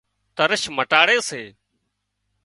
[0.37, 1.41] ترش مٽاڙي سي